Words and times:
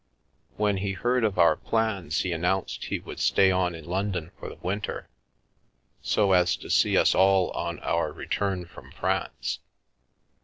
When 0.57 0.77
he 0.77 0.93
heard 0.93 1.23
of 1.23 1.37
our 1.37 1.55
plans 1.55 2.21
he 2.21 2.31
announced 2.31 2.85
he 2.85 2.97
would 2.97 3.19
stay 3.19 3.51
on 3.51 3.75
in 3.75 3.85
London 3.85 4.31
for 4.39 4.49
the 4.49 4.55
winter, 4.55 5.09
so 6.01 6.31
as 6.31 6.55
to 6.55 6.71
see 6.71 6.97
us 6.97 7.13
all 7.13 7.51
on 7.51 7.77
our 7.81 8.11
return 8.11 8.65
from 8.65 8.91
France. 8.91 9.59